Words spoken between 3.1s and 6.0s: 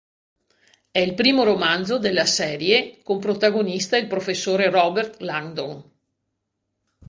protagonista il professore Robert Langdon.